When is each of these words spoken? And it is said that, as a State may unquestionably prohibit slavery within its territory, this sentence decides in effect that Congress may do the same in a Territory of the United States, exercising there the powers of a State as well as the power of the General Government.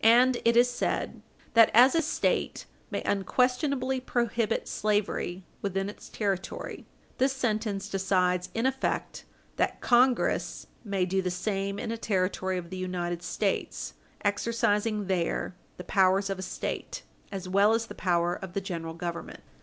And 0.03 0.41
it 0.43 0.57
is 0.57 0.67
said 0.67 1.21
that, 1.53 1.69
as 1.75 1.93
a 1.93 2.01
State 2.01 2.65
may 2.89 3.03
unquestionably 3.03 3.99
prohibit 3.99 4.67
slavery 4.67 5.43
within 5.61 5.89
its 5.91 6.09
territory, 6.09 6.87
this 7.19 7.33
sentence 7.33 7.87
decides 7.87 8.49
in 8.55 8.65
effect 8.65 9.25
that 9.57 9.79
Congress 9.79 10.65
may 10.83 11.05
do 11.05 11.21
the 11.21 11.29
same 11.29 11.77
in 11.77 11.91
a 11.91 11.97
Territory 11.99 12.57
of 12.57 12.71
the 12.71 12.77
United 12.77 13.21
States, 13.21 13.93
exercising 14.25 15.05
there 15.05 15.55
the 15.77 15.83
powers 15.83 16.31
of 16.31 16.39
a 16.39 16.41
State 16.41 17.03
as 17.31 17.47
well 17.47 17.75
as 17.75 17.85
the 17.85 17.93
power 17.93 18.33
of 18.33 18.53
the 18.53 18.59
General 18.61 18.95
Government. 18.95 19.43